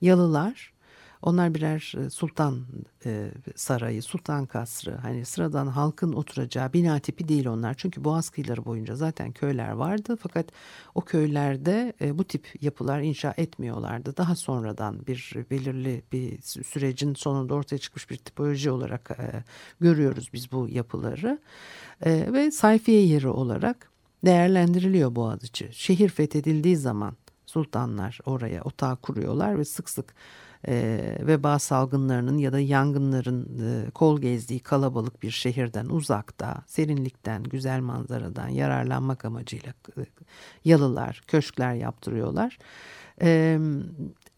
yalılar 0.00 0.72
onlar 1.22 1.54
birer 1.54 1.94
e, 1.98 2.10
sultan 2.10 2.66
e, 3.06 3.30
sarayı, 3.56 4.02
sultan 4.02 4.46
kasrı. 4.46 4.96
Hani 4.96 5.24
sıradan 5.24 5.66
halkın 5.66 6.12
oturacağı 6.12 6.72
bina 6.72 6.98
tipi 6.98 7.28
değil 7.28 7.46
onlar. 7.46 7.74
Çünkü 7.74 8.04
Boğaz 8.04 8.30
kıyıları 8.30 8.64
boyunca 8.64 8.96
zaten 8.96 9.32
köyler 9.32 9.70
vardı. 9.70 10.18
Fakat 10.22 10.46
o 10.94 11.00
köylerde 11.00 11.92
e, 12.00 12.18
bu 12.18 12.24
tip 12.24 12.62
yapılar 12.62 13.00
inşa 13.00 13.34
etmiyorlardı. 13.36 14.16
Daha 14.16 14.36
sonradan 14.36 15.06
bir 15.06 15.34
belirli 15.50 16.02
bir 16.12 16.42
sürecin 16.42 17.14
sonunda 17.14 17.54
ortaya 17.54 17.78
çıkmış 17.78 18.10
bir 18.10 18.16
tipoloji 18.16 18.70
olarak 18.70 19.18
görüyoruz 19.80 20.30
biz 20.32 20.52
bu 20.52 20.68
yapıları. 20.68 21.38
Ve 22.06 22.50
sayfiye 22.50 23.06
yeri 23.06 23.28
olarak 23.28 23.90
değerlendiriliyor 24.24 25.14
Boğaziçi. 25.14 25.68
Şehir 25.72 26.08
fethedildiği 26.08 26.76
zaman 26.76 27.16
sultanlar 27.46 28.18
oraya 28.26 28.62
otağı 28.62 28.96
kuruyorlar 28.96 29.58
ve 29.58 29.64
sık 29.64 29.90
sık 29.90 30.14
e, 30.68 31.00
veba 31.20 31.58
salgınlarının 31.58 32.38
ya 32.38 32.52
da 32.52 32.60
yangınların 32.60 33.44
e, 33.44 33.90
kol 33.90 34.20
gezdiği 34.20 34.60
kalabalık 34.60 35.22
bir 35.22 35.30
şehirden 35.30 35.86
uzakta, 35.86 36.62
serinlikten, 36.66 37.42
güzel 37.42 37.80
manzaradan 37.80 38.48
yararlanmak 38.48 39.24
amacıyla 39.24 39.72
e, 39.98 40.02
yalılar, 40.64 41.22
köşkler 41.26 41.74
yaptırıyorlar. 41.74 42.58
E, 43.22 43.58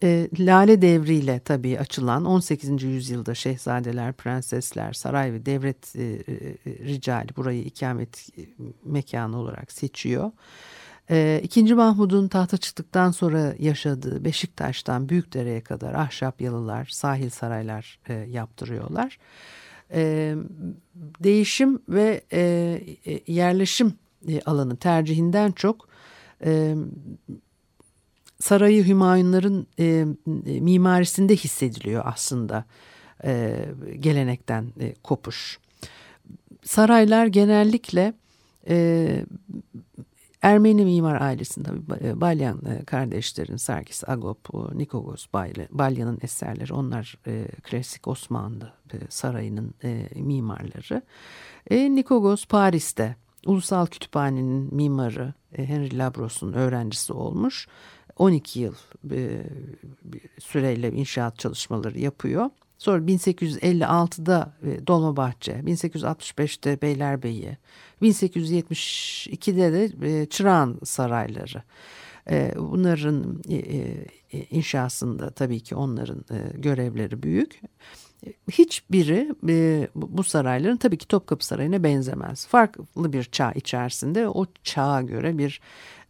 e, 0.03 0.27
Lale 0.39 0.81
devriyle 0.81 1.39
tabii 1.39 1.79
açılan 1.79 2.25
18. 2.25 2.83
yüzyılda 2.83 3.35
şehzadeler, 3.35 4.13
prensesler, 4.13 4.93
saray 4.93 5.33
ve 5.33 5.45
devlet 5.45 5.95
e, 5.95 6.03
e, 6.03 6.19
ricali 6.65 7.35
burayı 7.35 7.63
ikamet 7.63 8.29
e, 8.39 8.41
mekanı 8.85 9.37
olarak 9.37 9.71
seçiyor. 9.71 10.31
E, 11.09 11.41
İkinci 11.43 11.75
Mahmud'un 11.75 12.27
tahta 12.27 12.57
çıktıktan 12.57 13.11
sonra 13.11 13.55
yaşadığı 13.59 14.25
Beşiktaş'tan 14.25 15.09
Büyükdere'ye 15.09 15.61
kadar 15.61 15.93
ahşap 15.93 16.41
yalılar, 16.41 16.85
sahil 16.85 17.29
saraylar 17.29 17.99
e, 18.09 18.13
yaptırıyorlar. 18.13 19.17
E, 19.93 20.35
değişim 21.19 21.81
ve 21.89 22.21
e, 22.33 22.41
e 23.05 23.33
yerleşim 23.33 23.93
e, 24.27 24.41
alanı 24.41 24.75
tercihinden 24.75 25.51
çok 25.51 25.87
e, 26.45 26.75
sarayı 28.39 28.87
Hümayunların 28.87 29.67
e, 29.79 30.05
mimarisinde 30.45 31.35
hissediliyor 31.35 32.03
aslında 32.05 32.65
e, 33.23 33.65
gelenekten 33.99 34.65
e, 34.79 34.93
kopuş. 35.03 35.59
Saraylar 36.63 37.25
genellikle 37.25 38.13
e, 38.67 39.25
Ermeni 40.43 40.85
mimar 40.85 41.21
ailesinde 41.21 41.69
e, 42.01 42.21
Balyan 42.21 42.61
e, 42.65 42.85
kardeşlerin 42.85 43.57
Sarkis 43.57 44.09
Agop, 44.09 44.53
Nikogos 44.75 45.27
Balyan'ın 45.71 46.19
eserleri 46.21 46.73
onlar 46.73 47.17
e, 47.27 47.47
klasik 47.63 48.07
Osmanlı 48.07 48.73
sarayının 49.09 49.73
mimarları. 50.15 51.01
Nikogos 51.71 52.45
Paris'te 52.45 53.15
Ulusal 53.45 53.85
Kütüphane'nin 53.85 54.75
mimarı 54.75 55.33
Henry 55.55 55.97
Labros'un 55.97 56.53
öğrencisi 56.53 57.13
olmuş. 57.13 57.67
12 58.17 58.59
yıl 58.59 58.75
süreyle 60.39 60.91
inşaat 60.91 61.39
çalışmaları 61.39 61.99
yapıyor. 61.99 62.49
Sonra 62.83 63.01
1856'da 63.01 64.53
e, 64.63 64.87
Dolmabahçe, 64.87 65.51
1865'te 65.51 66.81
Beylerbeyi, 66.81 67.57
1872'de 68.01 69.73
de 69.73 70.21
e, 70.21 70.25
Çırağan 70.25 70.79
sarayları. 70.83 71.63
E, 72.29 72.53
bunların 72.57 73.43
inşasında 74.51 75.29
tabii 75.29 75.59
ki 75.59 75.75
onların 75.75 76.25
görevleri 76.57 77.23
büyük. 77.23 77.61
Hiçbiri 78.51 79.29
bu 79.95 80.23
sarayların 80.23 80.77
tabii 80.77 80.97
ki 80.97 81.07
Topkapı 81.07 81.45
Sarayı'na 81.45 81.83
benzemez. 81.83 82.47
Farklı 82.47 83.13
bir 83.13 83.23
çağ 83.23 83.51
içerisinde 83.51 84.27
o 84.27 84.45
çağa 84.63 85.01
göre 85.01 85.37
bir 85.37 85.61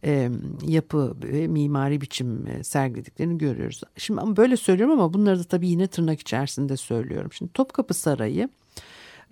e, 0.04 0.30
yapı 0.62 1.16
ve 1.22 1.46
mimari 1.46 2.00
biçim 2.00 2.46
e, 2.46 2.64
sergilediklerini 2.64 3.38
görüyoruz. 3.38 3.80
Şimdi 3.96 4.36
böyle 4.36 4.56
söylüyorum 4.56 5.00
ama 5.00 5.14
bunları 5.14 5.38
da 5.38 5.44
tabii 5.44 5.68
yine 5.68 5.86
tırnak 5.86 6.20
içerisinde 6.20 6.76
söylüyorum. 6.76 7.32
Şimdi 7.32 7.52
Topkapı 7.52 7.94
Sarayı 7.94 8.48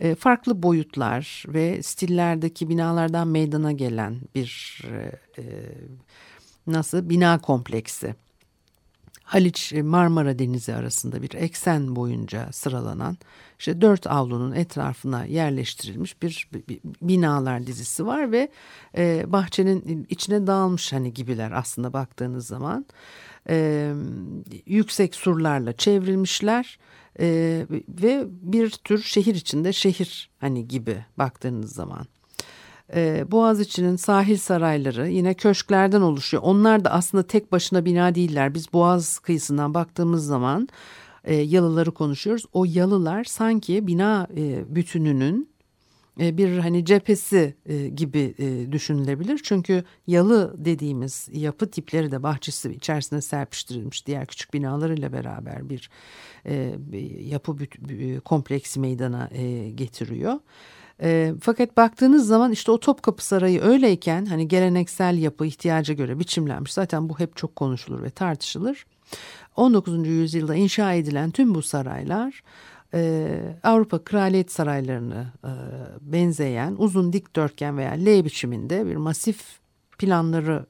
e, 0.01 0.14
farklı 0.14 0.62
boyutlar 0.62 1.45
ve 1.49 1.83
stillerdeki 1.83 2.68
binalardan 2.68 3.29
meydana 3.29 3.73
gelen 3.73 4.21
bir 4.35 4.83
e, 4.90 5.42
e 5.42 5.45
nasıl 6.66 7.09
bina 7.09 7.38
kompleksi. 7.38 8.14
Haliç 9.24 9.72
e, 9.72 9.82
Marmara 9.82 10.38
Denizi 10.38 10.74
arasında 10.74 11.22
bir 11.22 11.35
eksen 11.35 11.96
boyunca 11.96 12.48
sıralanan 12.52 13.16
işte 13.58 13.80
dört 13.80 14.06
avlunun 14.06 14.52
etrafına 14.52 15.24
yerleştirilmiş 15.24 16.22
bir, 16.22 16.48
binalar 17.02 17.66
dizisi 17.66 18.06
var 18.06 18.32
ve 18.32 18.48
e, 18.96 19.32
bahçenin 19.32 20.06
içine 20.08 20.46
dağılmış 20.46 20.92
hani 20.92 21.14
gibiler 21.14 21.52
aslında 21.52 21.92
baktığınız 21.92 22.46
zaman 22.46 22.87
e, 23.48 23.92
yüksek 24.66 25.14
surlarla 25.14 25.72
çevrilmişler 25.72 26.78
e, 27.20 27.26
ve 27.88 28.24
bir 28.28 28.70
tür 28.70 29.02
şehir 29.02 29.35
içinde 29.35 29.72
şehir 29.72 30.30
hani 30.38 30.68
gibi 30.68 31.04
baktığınız 31.18 31.72
zaman. 31.72 32.06
E, 32.94 33.24
Boğaziçi'nin 33.31 33.96
sahil 33.96 34.37
sarayları 34.37 35.09
yine 35.09 35.35
köşklerden 35.35 36.00
oluşuyor. 36.00 36.42
Onlar 36.42 36.85
da 36.85 36.90
aslında 36.90 37.26
tek 37.26 37.52
başına 37.52 37.85
bina 37.85 38.14
değiller. 38.14 38.55
Biz 38.55 38.72
Boğaz 38.72 39.18
kıyısından 39.18 39.74
baktığımız 39.74 40.26
zaman 40.26 40.68
e, 41.24 41.35
yalıları 41.35 41.90
konuşuyoruz. 41.90 42.44
O 42.52 42.64
yalılar 42.64 43.24
sanki 43.24 43.87
bina 43.87 44.26
e, 44.37 44.74
bütününün 44.74 45.52
e, 46.20 46.37
bir 46.37 46.59
hani 46.59 46.85
cephesi 46.85 47.55
e, 47.66 47.88
gibi 47.88 48.35
e, 48.38 48.72
düşünülebilir. 48.72 49.40
Çünkü 49.44 49.85
yalı 50.07 50.55
dediğimiz 50.64 51.28
yapı 51.33 51.70
tipleri 51.70 52.11
de 52.11 52.22
bahçesi 52.22 52.72
içerisine 52.72 53.20
serpiştirilmiş 53.20 54.07
diğer 54.07 54.26
küçük 54.26 54.55
binalarıyla 54.55 55.12
beraber 55.12 55.68
bir, 55.68 55.90
bir 56.76 57.20
yapı 57.20 57.57
kompleksi 58.24 58.81
meydana 58.81 59.31
getiriyor. 59.74 60.38
Fakat 61.41 61.77
baktığınız 61.77 62.27
zaman 62.27 62.53
işte 62.53 62.73
o 62.73 62.81
Topkapı 62.81 63.25
Sarayı 63.25 63.62
öyleyken 63.62 64.27
hani 64.27 64.49
geleneksel 64.49 65.19
yapı 65.19 65.47
ihtiyaca 65.47 65.95
göre 65.95 66.19
biçimlenmiş. 66.19 66.73
Zaten 66.73 67.09
bu 67.09 67.19
hep 67.19 67.37
çok 67.37 67.57
konuşulur 67.57 68.03
ve 68.03 68.11
tartışılır. 68.11 68.87
19. 69.57 70.09
yüzyılda 70.09 70.55
inşa 70.55 70.93
edilen 70.93 71.31
tüm 71.31 71.55
bu 71.55 71.62
saraylar 71.62 72.43
e, 72.95 73.38
Avrupa 73.62 74.05
kraliyet 74.05 74.53
saraylarını 74.53 75.27
e, 75.45 75.53
benzeyen 76.01 76.75
uzun 76.79 77.12
dikdörtgen 77.12 77.77
veya 77.77 77.91
L 77.93 78.25
biçiminde 78.25 78.87
bir 78.87 78.97
masif 78.97 79.61
planları 79.99 80.67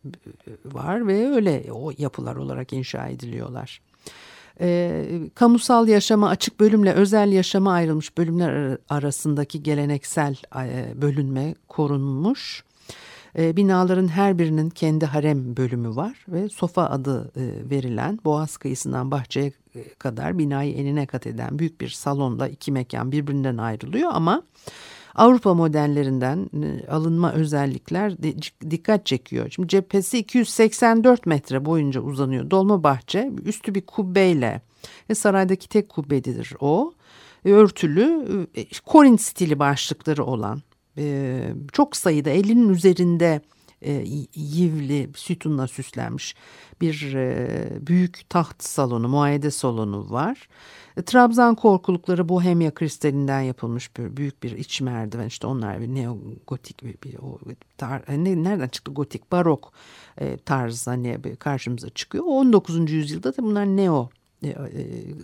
e, 0.47 0.51
var 0.64 1.07
ve 1.07 1.29
öyle 1.29 1.73
o 1.73 1.92
yapılar 1.99 2.37
olarak 2.37 2.73
inşa 2.73 3.09
ediliyorlar. 3.09 3.81
E, 4.60 5.04
kamusal 5.34 5.88
yaşama 5.88 6.28
açık 6.28 6.60
bölümle 6.60 6.92
özel 6.92 7.32
yaşama 7.32 7.72
ayrılmış 7.72 8.18
bölümler 8.18 8.78
arasındaki 8.88 9.62
geleneksel 9.62 10.36
e, 10.56 11.02
bölünme 11.02 11.54
korunmuş. 11.68 12.64
E, 13.38 13.56
binaların 13.56 14.08
her 14.08 14.38
birinin 14.38 14.70
kendi 14.70 15.06
harem 15.06 15.56
bölümü 15.56 15.96
var 15.96 16.24
ve 16.28 16.48
sofa 16.48 16.86
adı 16.86 17.32
e, 17.36 17.70
verilen 17.70 18.18
Boğaz 18.24 18.56
kıyısından 18.56 19.10
bahçeye 19.10 19.52
e, 19.74 19.94
kadar 19.94 20.38
binayı 20.38 20.74
enine 20.74 21.06
kat 21.06 21.26
eden 21.26 21.58
büyük 21.58 21.80
bir 21.80 21.88
salonda 21.88 22.48
iki 22.48 22.72
mekan 22.72 23.12
birbirinden 23.12 23.56
ayrılıyor 23.56 24.10
ama 24.14 24.42
Avrupa 25.14 25.55
modellerinden 25.55 26.51
e, 26.62 26.87
alınma 26.87 27.33
özellikler 27.33 28.16
dikkat 28.70 29.07
çekiyor. 29.07 29.51
Şimdi 29.51 29.68
cephesi 29.68 30.18
284 30.18 31.27
metre 31.27 31.64
boyunca 31.64 32.01
uzanıyor. 32.01 32.51
Dolma 32.51 32.83
bahçe 32.83 33.31
üstü 33.44 33.75
bir 33.75 33.87
kubbeyle 33.87 34.61
ve 35.11 35.14
saraydaki 35.14 35.68
tek 35.68 35.88
kubbedir 35.88 36.55
o. 36.61 36.92
Örtülü 37.44 38.27
Korint 38.87 39.20
stili 39.20 39.59
başlıkları 39.59 40.25
olan 40.25 40.62
çok 41.72 41.96
sayıda 41.96 42.31
50'nin 42.31 42.68
üzerinde 42.68 43.40
e, 43.85 44.05
yivli 44.35 45.11
sütunla 45.14 45.68
süslenmiş 45.68 46.35
bir 46.81 47.14
e, 47.14 47.87
büyük 47.87 48.31
taht 48.31 48.62
salonu, 48.62 49.09
muayede 49.09 49.51
salonu 49.51 50.11
var. 50.11 50.49
E, 50.97 51.03
Trabzan 51.03 51.55
korkulukları 51.55 52.29
Bohemia 52.29 52.71
kristalinden 52.71 53.40
yapılmış 53.40 53.97
bir 53.97 54.16
büyük 54.16 54.42
bir 54.42 54.51
iç 54.51 54.81
merdiven. 54.81 55.27
İşte 55.27 55.47
onlar 55.47 55.81
bir 55.81 55.88
neogotik 55.88 56.85
bir, 56.85 56.95
bir 57.05 57.18
o 57.18 57.38
tar, 57.79 58.03
e, 58.09 58.25
ne, 58.25 58.42
nereden 58.42 58.68
çıktı 58.68 58.92
gotik 58.92 59.33
barok 59.33 59.73
e, 60.21 60.37
tarz 60.37 60.87
hani 60.87 61.18
karşımıza 61.38 61.90
çıkıyor. 61.90 62.25
19. 62.27 62.90
yüzyılda 62.90 63.37
da 63.37 63.42
bunlar 63.42 63.66
neo 63.66 64.11
e, 64.42 64.48
e, 64.48 64.55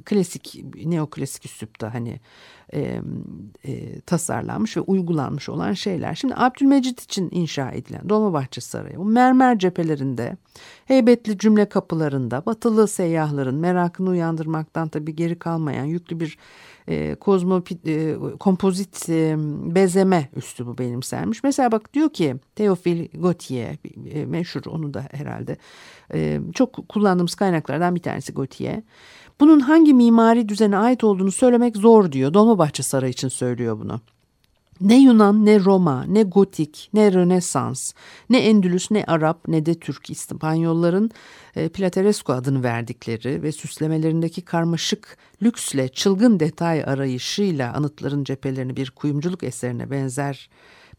klasik 0.05 0.65
neoklasik 0.85 1.45
üslupta 1.47 1.95
hani 1.95 2.21
e, 2.75 3.01
e, 3.65 4.01
tasarlanmış 4.01 4.77
ve 4.77 4.81
uygulanmış 4.81 5.49
olan 5.49 5.73
şeyler. 5.73 6.15
Şimdi 6.15 6.35
Abdülmecit 6.37 7.03
için 7.03 7.29
inşa 7.33 7.71
edilen 7.71 8.09
Dolmabahçe 8.09 8.61
Sarayı 8.61 9.01
o 9.01 9.05
mermer 9.05 9.59
cephelerinde 9.59 10.37
heybetli 10.85 11.39
cümle 11.39 11.69
kapılarında 11.69 12.43
batılı 12.47 12.89
seyyahların 12.89 13.55
merakını 13.55 14.11
uyandırmaktan 14.11 14.89
tabii 14.89 15.17
geri 15.17 15.39
kalmayan 15.39 15.85
yüklü 15.85 16.21
bir 16.21 16.39
e, 16.89 17.15
kozmopit, 17.15 17.89
e, 17.89 18.17
kompozit 18.41 19.09
e, 19.09 19.37
bezeme 19.75 20.29
üslubu 20.37 20.79
benimsenmiş. 20.79 21.43
Mesela 21.45 21.73
bak 21.73 21.95
diyor 21.95 22.11
ki 22.11 22.37
Theophile 22.57 23.07
Gautier 23.07 23.77
e, 24.11 24.27
meşhur 24.27 24.63
onu 24.67 24.95
da 24.95 25.09
herhalde 25.11 25.57
e, 26.15 26.41
çok 26.55 26.89
kullandığımız 26.89 27.35
kaynaklardan 27.35 27.95
bir 27.95 28.03
tanesi 28.03 28.35
Gautier. 28.35 28.83
Bunun 29.41 29.61
hangi 29.61 29.95
mimari 29.95 30.49
düzene 30.49 30.77
ait 30.77 31.05
olduğunu 31.05 31.33
söylemek 31.33 31.77
zor 31.77 32.13
diyor. 32.13 32.35
Dolmabahçe 32.35 32.83
Sarayı 32.83 33.13
için 33.13 33.29
söylüyor 33.29 33.79
bunu. 33.81 34.01
Ne 34.81 35.03
Yunan, 35.03 35.47
ne 35.47 35.65
Roma, 35.65 36.05
ne 36.05 36.23
Gotik, 36.23 36.91
ne 36.95 37.13
Rönesans, 37.13 37.93
ne 38.31 38.39
Endülüs, 38.39 38.91
ne 38.91 39.05
Arap, 39.05 39.49
ne 39.49 39.67
de 39.67 39.75
Türk 39.75 40.11
İspanyolların 40.11 41.11
e, 41.57 41.69
Plateresco 41.69 42.33
adını 42.33 42.63
verdikleri 42.63 43.43
ve 43.43 43.53
süslemelerindeki 43.53 44.43
karmaşık 44.43 45.17
lüksle 45.43 45.89
çılgın 45.89 46.41
detay 46.41 46.85
arayışıyla 46.85 47.73
anıtların 47.73 48.25
cephelerini 48.25 48.77
bir 48.77 48.91
kuyumculuk 48.91 49.43
eserine 49.43 49.91
benzer 49.91 50.51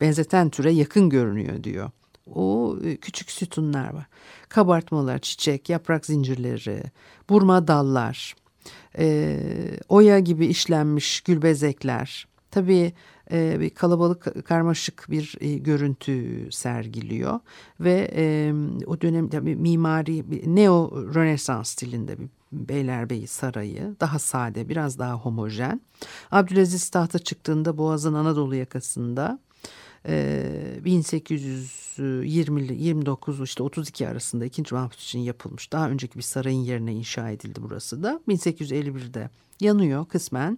benzeten 0.02 0.50
türe 0.50 0.72
yakın 0.72 1.10
görünüyor 1.10 1.64
diyor. 1.64 1.92
O 2.36 2.78
e, 2.84 2.98
küçük 2.98 3.32
sütunlar 3.32 3.94
var. 3.94 4.06
Kabartmalar, 4.50 5.20
çiçek, 5.20 5.70
yaprak 5.70 6.06
zincirleri, 6.06 6.84
burma 7.30 7.68
dallar, 7.68 8.36
e, 8.98 9.40
oya 9.90 10.20
gibi 10.20 10.46
işlenmiş 10.46 11.22
gülbezekler. 11.22 12.28
Tabii 12.52 12.94
e, 13.32 13.60
bir 13.60 13.70
kalabalık 13.70 14.46
karmaşık 14.46 15.06
bir 15.10 15.36
e, 15.42 15.58
görüntü 15.58 16.48
sergiliyor 16.52 17.40
ve 17.80 18.12
e, 18.16 18.54
o 18.88 19.02
dönem 19.02 19.30
tabii 19.30 19.56
mimari 19.56 20.32
bir 20.32 20.48
neo 20.48 20.92
Rönesans 21.16 21.70
stilinde 21.70 22.20
bir 22.20 22.28
Beylerbeyi 22.52 23.28
Sarayı 23.28 23.96
daha 24.00 24.20
sade 24.20 24.70
biraz 24.70 25.00
daha 25.00 25.14
homojen. 25.14 25.82
Abdülaziz 26.32 26.90
tahta 26.90 27.20
çıktığında 27.20 27.78
Boğaz'ın 27.78 28.14
Anadolu 28.14 28.56
yakasında 28.56 29.40
1820 30.06 32.74
29 32.74 33.42
işte 33.42 33.64
32 33.64 34.08
arasında 34.08 34.46
2. 34.46 34.64
Mahmut 34.72 34.96
için 34.96 35.20
yapılmış. 35.20 35.72
Daha 35.72 35.90
önceki 35.90 36.18
bir 36.18 36.24
sarayın 36.24 36.60
yerine 36.60 36.94
inşa 36.94 37.30
edildi 37.30 37.60
burası 37.62 38.04
da. 38.04 38.22
1851'de 38.28 39.30
yanıyor 39.60 40.06
kısmen. 40.06 40.58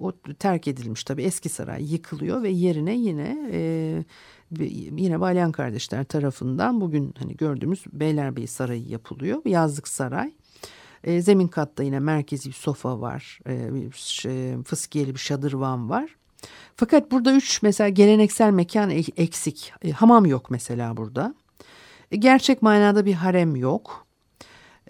O 0.00 0.12
terk 0.38 0.68
edilmiş 0.68 1.04
tabii 1.04 1.22
eski 1.22 1.48
saray 1.48 1.92
yıkılıyor 1.92 2.42
ve 2.42 2.48
yerine 2.48 2.94
yine 2.94 3.50
e, 3.52 4.04
yine 4.96 5.20
Balyan 5.20 5.52
kardeşler 5.52 6.04
tarafından 6.04 6.80
bugün 6.80 7.14
hani 7.18 7.36
gördüğümüz 7.36 7.84
Beylerbeyi 7.92 8.46
Sarayı 8.46 8.88
yapılıyor. 8.88 9.42
Yazlık 9.44 9.88
saray. 9.88 10.32
E, 11.04 11.22
zemin 11.22 11.48
katta 11.48 11.82
yine 11.82 12.00
merkezi 12.00 12.48
bir 12.48 12.54
sofa 12.54 13.00
var. 13.00 13.40
E, 13.48 13.74
bir 13.74 13.92
şey, 13.96 14.62
fıskiyeli 14.62 15.14
bir 15.14 15.20
şadırvan 15.20 15.90
var. 15.90 16.16
Fakat 16.76 17.10
burada 17.10 17.32
üç 17.32 17.62
mesela 17.62 17.88
geleneksel 17.88 18.50
mekan 18.50 18.90
eksik. 19.16 19.72
E, 19.84 19.90
hamam 19.90 20.26
yok 20.26 20.50
mesela 20.50 20.96
burada. 20.96 21.34
E, 22.10 22.16
gerçek 22.16 22.62
manada 22.62 23.06
bir 23.06 23.14
harem 23.14 23.56
yok. 23.56 24.06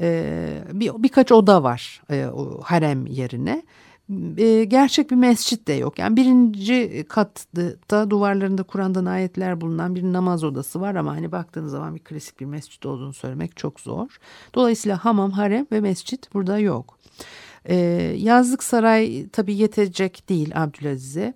E, 0.01 0.65
bir, 0.73 0.93
birkaç 0.99 1.33
oda 1.33 1.63
var 1.63 2.03
e, 2.11 2.27
o 2.27 2.61
harem 2.63 3.07
yerine. 3.07 3.63
E, 4.37 4.65
gerçek 4.65 5.11
bir 5.11 5.17
mescit 5.17 5.69
de 5.69 5.73
yok. 5.73 5.99
Yani 5.99 6.17
birinci 6.17 7.05
katta 7.09 8.11
duvarlarında 8.11 8.63
Kur'an'dan 8.63 9.05
ayetler 9.05 9.61
bulunan 9.61 9.95
bir 9.95 10.03
namaz 10.03 10.45
odası 10.45 10.81
var 10.81 10.95
ama 10.95 11.13
hani 11.13 11.33
baktığınız 11.33 11.71
zaman 11.71 11.95
bir 11.95 12.01
klasik 12.01 12.41
bir 12.41 12.45
mescit 12.45 12.87
olduğunu 12.87 13.13
söylemek 13.13 13.57
çok 13.57 13.81
zor. 13.81 14.19
Dolayısıyla 14.55 15.05
hamam, 15.05 15.31
harem 15.31 15.67
ve 15.73 15.81
mescit 15.81 16.35
burada 16.35 16.59
yok. 16.59 16.99
E, 17.65 17.75
yazlık 18.19 18.65
saray 18.65 19.29
tabii 19.29 19.55
yetecek 19.55 20.29
değil 20.29 20.63
Abdülaziz'e. 20.63 21.35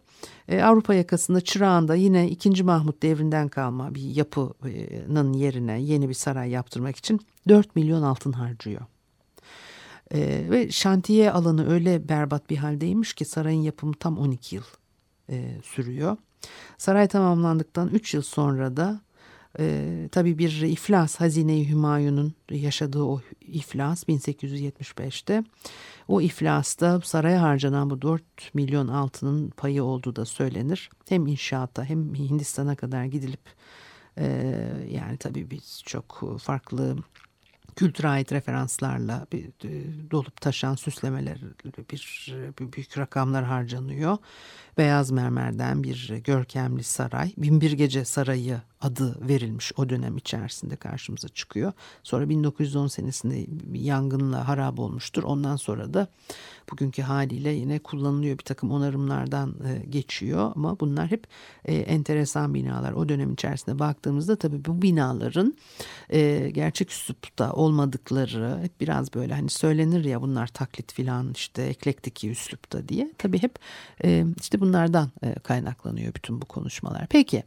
E, 0.48 0.62
Avrupa 0.62 0.94
yakasında 0.94 1.40
Çırağan'da 1.40 1.94
yine 1.94 2.28
2. 2.28 2.62
Mahmut 2.62 3.02
devrinden 3.02 3.48
kalma 3.48 3.94
bir 3.94 4.02
yapının 4.02 5.32
yerine 5.32 5.80
yeni 5.80 6.08
bir 6.08 6.14
saray 6.14 6.50
yaptırmak 6.50 6.96
için 6.96 7.20
4 7.48 7.76
milyon 7.76 8.02
altın 8.02 8.32
harcıyor. 8.32 8.80
E, 10.14 10.46
ve 10.50 10.70
şantiye 10.70 11.30
alanı 11.32 11.72
öyle 11.72 12.08
berbat 12.08 12.50
bir 12.50 12.56
haldeymiş 12.56 13.14
ki 13.14 13.24
sarayın 13.24 13.62
yapımı 13.62 13.94
tam 13.94 14.18
12 14.18 14.56
yıl 14.56 14.62
e, 15.30 15.56
sürüyor. 15.62 16.16
Saray 16.78 17.08
tamamlandıktan 17.08 17.88
3 17.88 18.14
yıl 18.14 18.22
sonra 18.22 18.76
da 18.76 19.00
e, 19.58 20.08
tabii 20.12 20.38
bir 20.38 20.60
iflas 20.60 21.16
Hazine-i 21.16 21.68
Hümayun'un 21.68 22.34
yaşadığı 22.50 23.02
o 23.02 23.20
iflas 23.40 24.04
1875'te 24.04 25.44
o 26.08 26.20
iflasta 26.20 27.00
saraya 27.00 27.42
harcanan 27.42 27.90
bu 27.90 28.02
4 28.02 28.22
milyon 28.54 28.88
altının 28.88 29.50
payı 29.50 29.84
olduğu 29.84 30.16
da 30.16 30.24
söylenir. 30.24 30.90
Hem 31.08 31.26
inşaata 31.26 31.84
hem 31.84 32.14
Hindistan'a 32.14 32.76
kadar 32.76 33.04
gidilip 33.04 33.42
e, 34.18 34.26
yani 34.90 35.16
tabii 35.16 35.50
biz 35.50 35.82
çok 35.86 36.38
farklı 36.40 36.96
kültüre 37.78 38.08
ait 38.08 38.32
referanslarla 38.32 39.26
bir, 39.32 39.44
e, 39.44 39.70
dolup 40.10 40.40
taşan 40.40 40.74
süslemeler 40.74 41.38
bir, 41.64 42.32
bir 42.58 42.72
büyük 42.72 42.98
rakamlar 42.98 43.44
harcanıyor. 43.44 44.16
Beyaz 44.78 45.10
mermerden 45.10 45.82
bir 45.82 46.14
görkemli 46.24 46.82
saray, 46.82 47.32
Binbir 47.36 47.72
Gece 47.72 48.04
Sarayı 48.04 48.60
adı 48.80 49.28
verilmiş 49.28 49.72
o 49.76 49.88
dönem 49.88 50.16
içerisinde 50.16 50.76
karşımıza 50.76 51.28
çıkıyor. 51.28 51.72
Sonra 52.02 52.28
1910 52.28 52.86
senesinde 52.86 53.44
bir 53.48 53.80
yangınla 53.80 54.48
harap 54.48 54.78
olmuştur. 54.78 55.22
Ondan 55.22 55.56
sonra 55.56 55.94
da 55.94 56.08
bugünkü 56.70 57.02
haliyle 57.02 57.50
yine 57.50 57.78
kullanılıyor 57.78 58.38
bir 58.38 58.44
takım 58.44 58.70
onarımlardan 58.70 59.54
e, 59.66 59.86
geçiyor 59.86 60.52
ama 60.56 60.80
bunlar 60.80 61.10
hep 61.10 61.26
e, 61.64 61.74
enteresan 61.74 62.54
binalar. 62.54 62.92
O 62.92 63.08
dönem 63.08 63.32
içerisinde 63.32 63.78
baktığımızda 63.78 64.36
tabii 64.36 64.64
bu 64.64 64.82
binaların 64.82 65.54
e, 66.10 66.50
gerçek 66.54 66.90
üslupta 66.90 67.52
olmadıkları 67.52 68.58
hep 68.62 68.80
biraz 68.80 69.14
böyle 69.14 69.34
hani 69.34 69.50
söylenir 69.50 70.04
ya 70.04 70.22
bunlar 70.22 70.46
taklit 70.46 70.92
filan 70.92 71.32
işte 71.32 71.62
eklektik 71.62 72.24
üslupta 72.24 72.88
diye. 72.88 73.12
Tabii 73.18 73.42
hep 73.42 73.58
işte 74.40 74.60
bunlardan 74.60 75.10
kaynaklanıyor 75.42 76.14
bütün 76.14 76.40
bu 76.40 76.44
konuşmalar. 76.44 77.06
Peki 77.10 77.42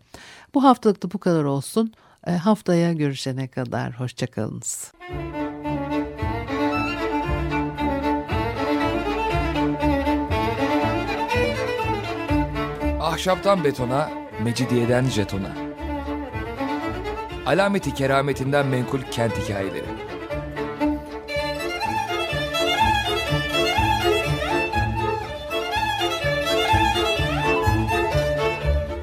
bu 0.53 0.63
haftalık 0.63 1.03
da 1.03 1.11
bu 1.11 1.17
kadar 1.21 1.43
olsun. 1.43 1.93
E, 2.27 2.31
haftaya 2.31 2.93
görüşene 2.93 3.47
kadar 3.47 3.99
hoşçakalınız. 3.99 4.93
Ahşaptan 12.99 13.63
betona, 13.63 14.09
mecidiyeden 14.43 15.05
jetona. 15.05 15.51
Alameti 17.45 17.93
kerametinden 17.93 18.67
menkul 18.67 19.01
kent 19.11 19.37
hikayeleri. 19.37 19.85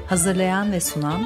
Hazırlayan 0.07 0.71
ve 0.71 0.79
sunan 0.79 1.25